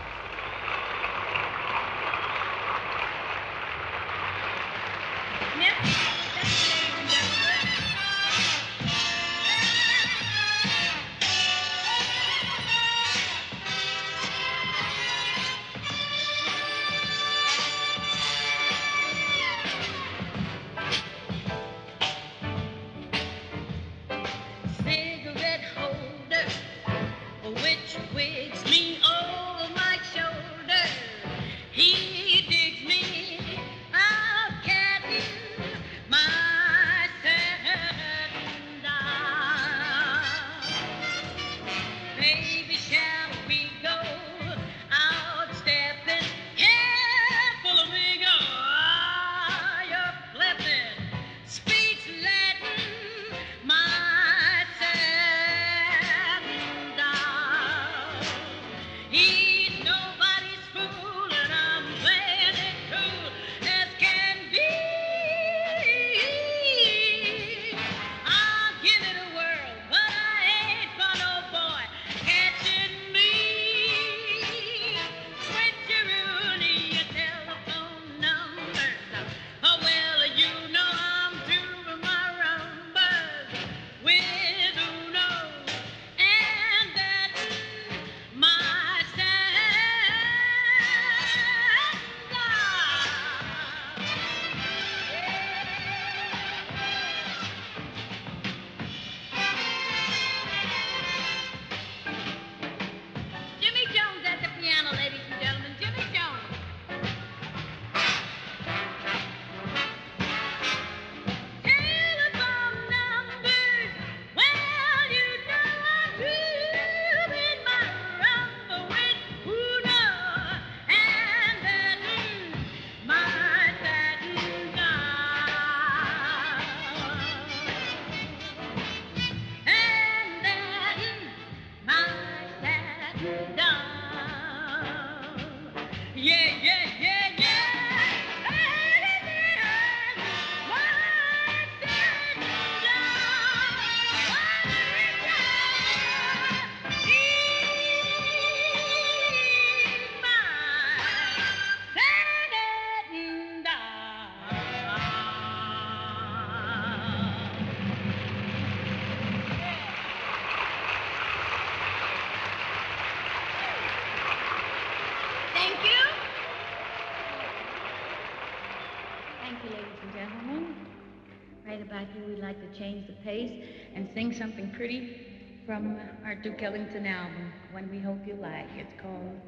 And 173.26 174.08
sing 174.14 174.32
something 174.32 174.70
pretty 174.72 175.26
from 175.64 175.98
our 176.24 176.34
Duke 176.34 176.62
Ellington 176.62 177.06
album, 177.06 177.52
one 177.70 177.88
we 177.90 178.00
hope 178.00 178.26
you 178.26 178.34
like. 178.34 178.66
It's 178.76 178.92
called 179.00 179.40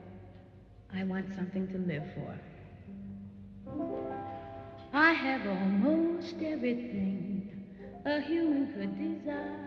I 0.94 1.02
Want 1.04 1.34
Something 1.34 1.66
to 1.68 1.78
Live 1.78 2.04
For. 2.14 2.38
I 4.92 5.12
have 5.12 5.46
almost 5.46 6.36
everything 6.40 7.50
a 8.04 8.20
human 8.20 8.72
could 8.74 8.96
desire. 8.96 9.60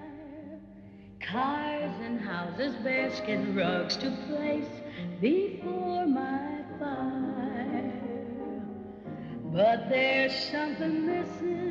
Cars 1.20 1.92
and 2.02 2.22
houses, 2.22 2.76
basket 2.78 3.42
rugs 3.54 3.98
to 3.98 4.10
place 4.30 4.70
before 5.20 6.06
my 6.06 6.64
fire. 6.80 7.92
But 9.52 9.90
there's 9.90 10.34
something 10.50 11.06
missing, 11.06 11.67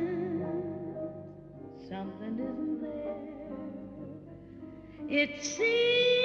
It 5.09 5.41
seems 5.41 6.16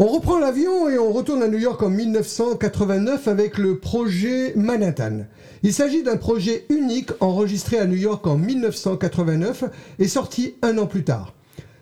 On 0.00 0.06
reprend 0.06 0.38
l'avion 0.38 0.88
et 0.88 0.96
on 0.96 1.10
retourne 1.10 1.42
à 1.42 1.48
New 1.48 1.58
York 1.58 1.82
en 1.82 1.90
1989 1.90 3.26
avec 3.26 3.58
le 3.58 3.78
projet 3.78 4.52
Manhattan. 4.54 5.24
Il 5.64 5.74
s'agit 5.74 6.04
d'un 6.04 6.16
projet 6.16 6.66
unique 6.68 7.10
enregistré 7.18 7.80
à 7.80 7.84
New 7.84 7.96
York 7.96 8.24
en 8.24 8.38
1989 8.38 9.64
et 9.98 10.06
sorti 10.06 10.54
un 10.62 10.78
an 10.78 10.86
plus 10.86 11.02
tard. 11.02 11.34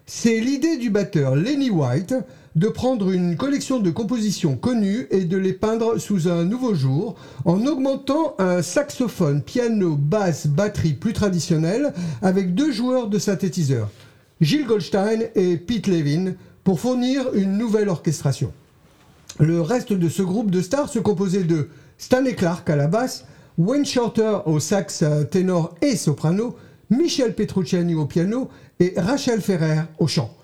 C'est 0.06 0.40
l'idée 0.40 0.78
du 0.78 0.88
batteur 0.88 1.36
Lenny 1.36 1.68
White 1.68 2.14
de 2.54 2.68
prendre 2.68 3.10
une 3.10 3.36
collection 3.36 3.80
de 3.80 3.90
compositions 3.90 4.56
connues 4.56 5.08
et 5.10 5.26
de 5.26 5.36
les 5.36 5.52
peindre 5.52 5.98
sous 5.98 6.26
un 6.26 6.46
nouveau 6.46 6.74
jour 6.74 7.16
en 7.44 7.66
augmentant 7.66 8.34
un 8.38 8.62
saxophone, 8.62 9.42
piano, 9.42 9.94
basse, 9.94 10.46
batterie 10.46 10.94
plus 10.94 11.12
traditionnel 11.12 11.92
avec 12.22 12.54
deux 12.54 12.72
joueurs 12.72 13.08
de 13.08 13.18
synthétiseurs, 13.18 13.90
Gilles 14.40 14.66
Goldstein 14.66 15.24
et 15.34 15.58
Pete 15.58 15.86
Levin, 15.86 16.32
pour 16.66 16.80
fournir 16.80 17.32
une 17.32 17.56
nouvelle 17.58 17.88
orchestration. 17.88 18.52
Le 19.38 19.60
reste 19.60 19.92
de 19.92 20.08
ce 20.08 20.22
groupe 20.22 20.50
de 20.50 20.60
stars 20.60 20.88
se 20.88 20.98
composait 20.98 21.44
de 21.44 21.68
Stanley 21.96 22.34
Clark 22.34 22.68
à 22.68 22.74
la 22.74 22.88
basse, 22.88 23.24
Wayne 23.56 23.86
Shorter 23.86 24.38
au 24.46 24.58
sax 24.58 25.04
ténor 25.30 25.76
et 25.80 25.94
soprano, 25.94 26.56
Michel 26.90 27.36
Petrucciani 27.36 27.94
au 27.94 28.06
piano 28.06 28.48
et 28.80 28.94
Rachel 28.96 29.40
Ferrer 29.40 29.82
au 30.00 30.08
chant. 30.08 30.36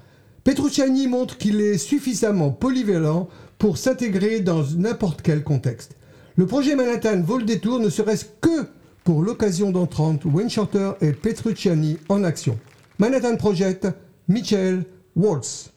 Petrucciani 0.45 1.09
montre 1.09 1.39
qu'il 1.39 1.61
est 1.61 1.77
suffisamment 1.77 2.51
polyvalent 2.51 3.29
pour 3.59 3.77
s'intégrer 3.77 4.39
dans 4.39 4.63
n'importe 4.77 5.23
quel 5.23 5.43
contexte. 5.43 5.97
Le 6.37 6.47
projet 6.47 6.77
Manhattan 6.77 7.21
vaut 7.23 7.39
le 7.39 7.45
détour 7.45 7.81
ne 7.81 7.89
serait-ce 7.89 8.27
que 8.41 8.69
pour 9.03 9.23
l'occasion 9.23 9.73
d'entendre 9.73 10.21
Wayne 10.27 10.51
Shorter 10.51 10.93
et 11.01 11.11
Petrucciani 11.11 11.99
en 12.09 12.23
action. 12.23 12.61
Manhattan 13.01 13.35
Project, 13.35 13.89
Michel 14.29 14.85
Waltz. 15.17 15.72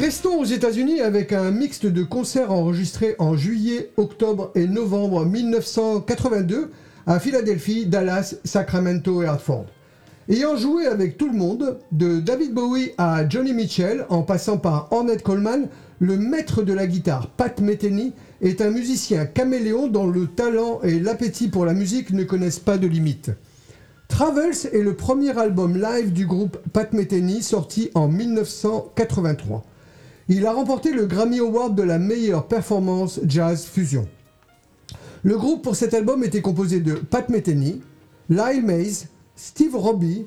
Restons 0.00 0.40
aux 0.40 0.46
États-Unis 0.46 1.02
avec 1.02 1.30
un 1.30 1.50
mixte 1.50 1.84
de 1.84 2.02
concerts 2.02 2.52
enregistrés 2.52 3.16
en 3.18 3.36
juillet, 3.36 3.90
octobre 3.98 4.50
et 4.54 4.66
novembre 4.66 5.26
1982 5.26 6.70
à 7.06 7.20
Philadelphie, 7.20 7.84
Dallas, 7.84 8.36
Sacramento 8.42 9.22
et 9.22 9.26
Hartford. 9.26 9.66
Ayant 10.30 10.56
joué 10.56 10.86
avec 10.86 11.18
tout 11.18 11.28
le 11.28 11.36
monde, 11.36 11.78
de 11.92 12.18
David 12.18 12.54
Bowie 12.54 12.92
à 12.96 13.28
Johnny 13.28 13.52
Mitchell, 13.52 14.06
en 14.08 14.22
passant 14.22 14.56
par 14.56 14.90
Ornette 14.90 15.22
Coleman, 15.22 15.68
le 15.98 16.16
maître 16.16 16.62
de 16.62 16.72
la 16.72 16.86
guitare, 16.86 17.28
Pat 17.36 17.60
Metheny, 17.60 18.14
est 18.40 18.62
un 18.62 18.70
musicien 18.70 19.26
caméléon 19.26 19.86
dont 19.86 20.06
le 20.06 20.28
talent 20.28 20.80
et 20.82 20.98
l'appétit 20.98 21.48
pour 21.48 21.66
la 21.66 21.74
musique 21.74 22.10
ne 22.14 22.24
connaissent 22.24 22.58
pas 22.58 22.78
de 22.78 22.86
limite. 22.86 23.32
Travels 24.08 24.66
est 24.72 24.82
le 24.82 24.96
premier 24.96 25.38
album 25.38 25.76
live 25.76 26.14
du 26.14 26.24
groupe 26.24 26.56
Pat 26.72 26.90
Metheny 26.94 27.42
sorti 27.42 27.90
en 27.94 28.08
1983. 28.08 29.66
Il 30.32 30.46
a 30.46 30.52
remporté 30.52 30.92
le 30.92 31.06
Grammy 31.06 31.40
Award 31.40 31.74
de 31.74 31.82
la 31.82 31.98
meilleure 31.98 32.46
performance 32.46 33.18
jazz 33.26 33.64
fusion. 33.64 34.06
Le 35.24 35.36
groupe 35.36 35.64
pour 35.64 35.74
cet 35.74 35.92
album 35.92 36.22
était 36.22 36.40
composé 36.40 36.78
de 36.78 36.94
Pat 36.94 37.28
Metheny, 37.28 37.80
Lyle 38.28 38.62
Mays, 38.64 39.08
Steve 39.34 39.74
Robbie, 39.74 40.26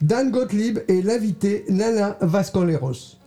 Dan 0.00 0.30
Gottlieb 0.30 0.78
et 0.88 1.02
l'invité 1.02 1.66
Nana 1.68 2.16
Vasconcelos. 2.22 3.18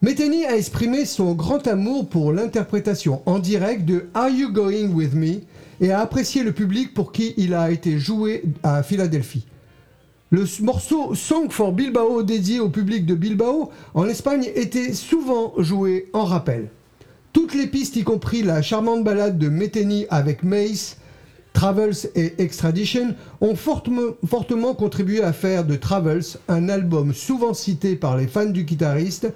Metheny 0.00 0.46
a 0.46 0.56
exprimé 0.56 1.04
son 1.04 1.34
grand 1.34 1.66
amour 1.66 2.08
pour 2.08 2.32
l'interprétation 2.32 3.20
en 3.26 3.38
direct 3.38 3.84
de 3.84 4.08
Are 4.14 4.30
You 4.30 4.50
Going 4.50 4.88
With 4.94 5.12
Me 5.12 5.42
et 5.82 5.92
a 5.92 6.00
apprécié 6.00 6.44
le 6.44 6.52
public 6.52 6.94
pour 6.94 7.12
qui 7.12 7.34
il 7.36 7.52
a 7.52 7.70
été 7.70 7.98
joué 7.98 8.42
à 8.62 8.82
Philadelphie. 8.82 9.46
Le 10.30 10.44
morceau 10.62 11.14
Song 11.14 11.50
for 11.50 11.72
Bilbao 11.72 12.22
dédié 12.22 12.60
au 12.60 12.68
public 12.68 13.06
de 13.06 13.14
Bilbao 13.14 13.70
en 13.94 14.06
Espagne 14.06 14.50
était 14.54 14.92
souvent 14.92 15.54
joué 15.56 16.10
en 16.12 16.26
rappel. 16.26 16.68
Toutes 17.32 17.54
les 17.54 17.66
pistes, 17.66 17.96
y 17.96 18.04
compris 18.04 18.42
la 18.42 18.60
charmante 18.60 19.04
balade 19.04 19.38
de 19.38 19.48
Metheny 19.48 20.04
avec 20.10 20.42
Mace, 20.42 20.98
Travels 21.54 22.10
et 22.14 22.42
Extradition, 22.42 23.14
ont 23.40 23.54
fortement, 23.54 24.74
contribué 24.74 25.22
à 25.22 25.32
faire 25.32 25.64
de 25.64 25.76
Travels 25.76 26.36
un 26.48 26.68
album 26.68 27.14
souvent 27.14 27.54
cité 27.54 27.96
par 27.96 28.18
les 28.18 28.26
fans 28.26 28.50
du 28.50 28.64
guitariste 28.64 29.32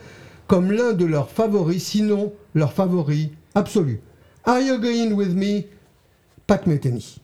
comme 0.47 0.73
l'un 0.73 0.93
de 0.93 1.07
leurs 1.07 1.31
favoris, 1.31 1.83
sinon 1.83 2.35
leur 2.55 2.75
favori 2.75 3.31
absolu. 3.55 4.01
Are 4.45 4.61
You 4.61 4.79
Going 4.79 5.13
With 5.15 5.35
Me 5.35 5.63
Pat 6.47 6.67
Metheny. 6.67 7.17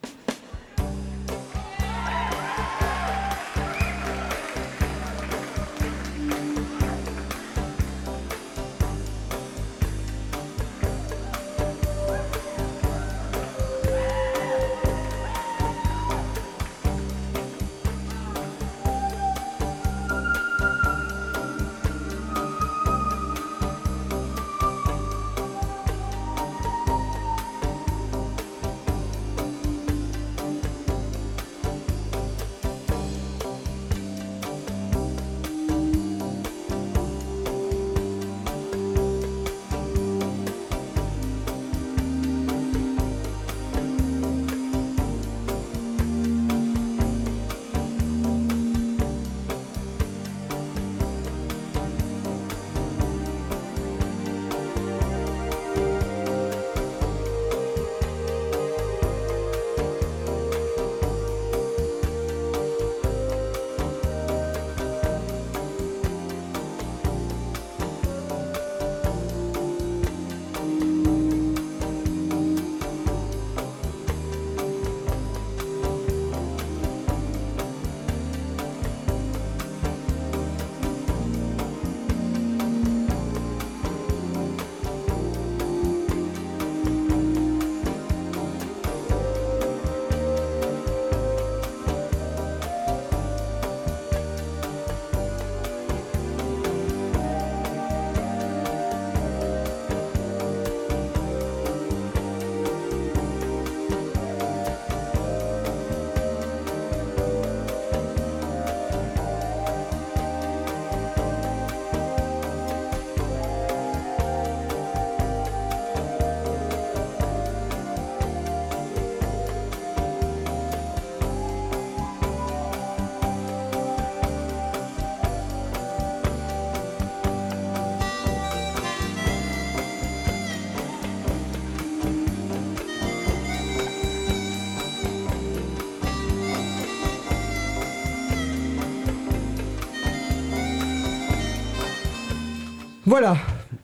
Voilà, 143.09 143.38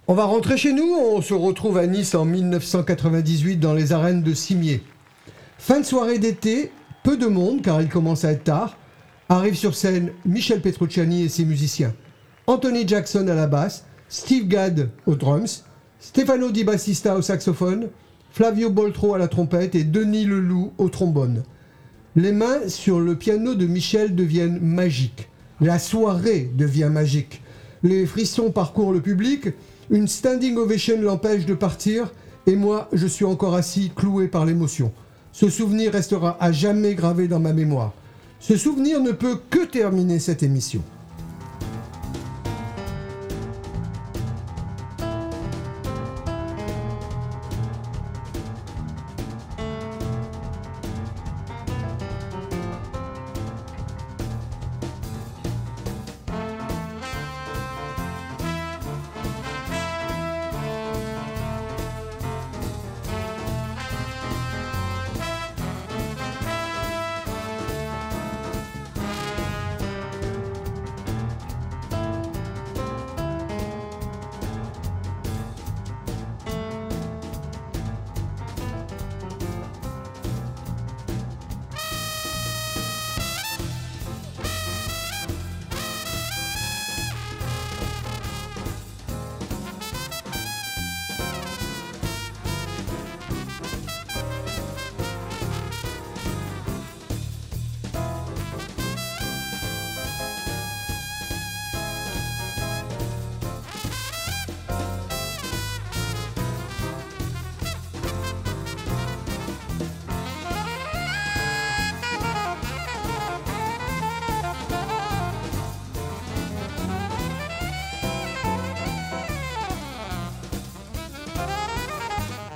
on 0.06 0.12
va 0.12 0.24
rentrer 0.24 0.58
chez 0.58 0.74
nous, 0.74 0.84
on 0.84 1.22
se 1.22 1.32
retrouve 1.32 1.78
à 1.78 1.86
Nice 1.86 2.14
en 2.14 2.26
1998 2.26 3.56
dans 3.56 3.72
les 3.72 3.94
arènes 3.94 4.22
de 4.22 4.34
Cimier. 4.34 4.82
Fin 5.56 5.80
de 5.80 5.86
soirée 5.86 6.18
d'été, 6.18 6.70
peu 7.02 7.16
de 7.16 7.24
monde 7.24 7.62
car 7.62 7.80
il 7.80 7.88
commence 7.88 8.26
à 8.26 8.32
être 8.32 8.44
tard. 8.44 8.76
Arrive 9.30 9.54
sur 9.54 9.74
scène 9.74 10.10
Michel 10.26 10.60
Petrucciani 10.60 11.22
et 11.22 11.30
ses 11.30 11.46
musiciens. 11.46 11.94
Anthony 12.46 12.86
Jackson 12.86 13.26
à 13.28 13.34
la 13.34 13.46
basse, 13.46 13.86
Steve 14.10 14.46
Gadd 14.46 14.90
aux 15.06 15.14
drums, 15.14 15.64
Stefano 16.00 16.50
Di 16.50 16.64
Battista 16.64 17.16
au 17.16 17.22
saxophone, 17.22 17.88
Flavio 18.30 18.68
Boltro 18.68 19.14
à 19.14 19.18
la 19.18 19.28
trompette 19.28 19.74
et 19.74 19.84
Denis 19.84 20.26
Leloup 20.26 20.74
au 20.76 20.90
trombone. 20.90 21.44
Les 22.14 22.32
mains 22.32 22.68
sur 22.68 23.00
le 23.00 23.16
piano 23.16 23.54
de 23.54 23.66
Michel 23.66 24.14
deviennent 24.14 24.60
magiques. 24.60 25.30
La 25.62 25.78
soirée 25.78 26.50
devient 26.54 26.90
magique. 26.92 27.40
Les 27.84 28.06
frissons 28.06 28.50
parcourent 28.50 28.94
le 28.94 29.02
public, 29.02 29.48
une 29.90 30.08
standing 30.08 30.56
ovation 30.56 30.98
l'empêche 31.02 31.44
de 31.44 31.52
partir, 31.52 32.10
et 32.46 32.56
moi, 32.56 32.88
je 32.94 33.06
suis 33.06 33.26
encore 33.26 33.54
assis, 33.54 33.92
cloué 33.94 34.26
par 34.26 34.46
l'émotion. 34.46 34.90
Ce 35.32 35.50
souvenir 35.50 35.92
restera 35.92 36.38
à 36.40 36.50
jamais 36.50 36.94
gravé 36.94 37.28
dans 37.28 37.40
ma 37.40 37.52
mémoire. 37.52 37.92
Ce 38.40 38.56
souvenir 38.56 39.00
ne 39.00 39.12
peut 39.12 39.38
que 39.50 39.66
terminer 39.66 40.18
cette 40.18 40.42
émission. 40.42 40.82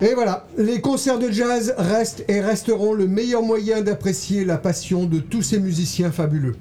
Et 0.01 0.15
voilà, 0.15 0.47
les 0.57 0.81
concerts 0.81 1.19
de 1.19 1.29
jazz 1.29 1.75
restent 1.77 2.25
et 2.29 2.41
resteront 2.41 2.93
le 2.93 3.09
meilleur 3.09 3.43
moyen 3.43 3.83
d'apprécier 3.83 4.45
la 4.45 4.57
passion 4.57 5.07
de 5.07 5.19
tous 5.19 5.43
ces 5.43 5.59
musiciens 5.59 6.13
fabuleux. 6.13 6.55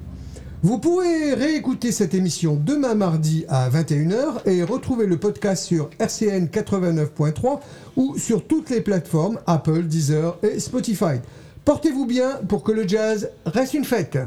Vous 0.64 0.78
pourrez 0.78 1.34
réécouter 1.34 1.92
cette 1.92 2.14
émission 2.14 2.60
demain 2.60 2.96
mardi 2.96 3.44
à 3.48 3.70
21h 3.70 4.44
et 4.46 4.64
retrouver 4.64 5.06
le 5.06 5.18
podcast 5.18 5.64
sur 5.64 5.88
RCN 6.00 6.46
89.3 6.46 7.60
ou 7.96 8.18
sur 8.18 8.44
toutes 8.44 8.70
les 8.70 8.80
plateformes 8.80 9.38
Apple, 9.46 9.84
Deezer 9.84 10.36
et 10.42 10.58
Spotify. 10.58 11.20
Portez-vous 11.64 12.06
bien 12.06 12.40
pour 12.48 12.64
que 12.64 12.72
le 12.72 12.88
jazz 12.88 13.30
reste 13.46 13.74
une 13.74 13.84
fête. 13.84 14.18